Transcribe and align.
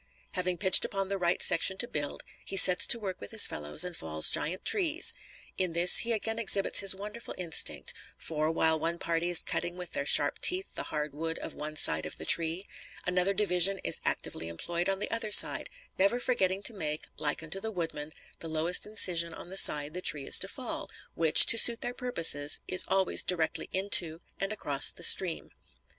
Having 0.31 0.57
pitched 0.57 0.83
upon 0.83 1.09
the 1.09 1.17
right 1.19 1.43
section 1.43 1.77
to 1.77 1.87
build, 1.87 2.23
he 2.43 2.57
sets 2.57 2.87
to 2.87 2.97
work 2.97 3.21
with 3.21 3.29
his 3.29 3.45
fellows 3.45 3.83
and 3.83 3.95
falls 3.95 4.31
giant 4.31 4.65
trees. 4.65 5.13
In 5.59 5.73
this 5.73 5.97
he 5.97 6.11
again 6.11 6.39
exhibits 6.39 6.79
his 6.79 6.95
wonderful 6.95 7.35
instinct; 7.37 7.93
for, 8.17 8.49
while 8.49 8.79
one 8.79 8.97
party 8.97 9.29
is 9.29 9.43
cutting 9.43 9.75
with 9.75 9.91
their 9.91 10.07
sharp 10.07 10.39
teeth 10.39 10.73
the 10.73 10.85
hard 10.89 11.13
wood 11.13 11.37
of 11.37 11.53
one 11.53 11.75
side 11.75 12.07
of 12.07 12.17
the 12.17 12.25
tree, 12.25 12.65
another 13.05 13.31
division 13.31 13.77
is 13.83 14.01
actively 14.03 14.47
employed 14.47 14.89
on 14.89 14.97
the 14.97 15.11
other 15.11 15.31
side, 15.31 15.69
never 15.99 16.19
forgetting 16.19 16.63
to 16.63 16.73
make, 16.73 17.05
like 17.17 17.43
unto 17.43 17.59
the 17.59 17.69
woodman, 17.69 18.11
the 18.39 18.49
lowest 18.49 18.87
incision 18.87 19.35
on 19.35 19.49
the 19.49 19.55
side 19.57 19.93
the 19.93 20.01
tree 20.01 20.25
is 20.25 20.39
to 20.39 20.47
fall, 20.47 20.89
which, 21.13 21.45
to 21.45 21.59
suit 21.59 21.81
their 21.81 21.93
purposes, 21.93 22.59
is 22.67 22.85
always 22.87 23.21
directly 23.21 23.69
into 23.71 24.19
and 24.39 24.51
across 24.51 24.89
the 24.89 25.03
stream. 25.03 25.51